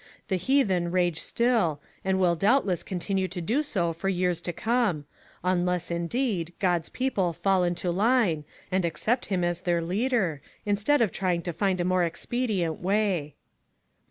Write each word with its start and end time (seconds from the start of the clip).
The 0.29 0.35
heathen 0.35 0.89
rage 0.89 1.19
still, 1.19 1.79
and 2.03 2.19
will 2.19 2.35
doubtless 2.35 2.81
con 2.81 2.97
tinue 2.97 3.29
to 3.29 3.39
do 3.39 3.61
so 3.61 3.93
for 3.93 4.09
years 4.09 4.41
to 4.41 4.51
come; 4.51 5.05
unless, 5.43 5.91
indeed, 5.91 6.53
God's 6.57 6.89
people 6.89 7.33
fall 7.33 7.63
into 7.63 7.91
line, 7.91 8.43
and 8.71 8.83
ac 8.83 8.95
cept 8.97 9.27
him 9.27 9.43
as 9.43 9.61
their 9.61 9.79
leader, 9.79 10.41
instead 10.65 11.03
of 11.03 11.11
trying 11.11 11.43
to 11.43 11.53
find 11.53 11.79
a 11.79 11.85
more 11.85 12.03
expedient 12.03 12.79
way." 12.79 13.35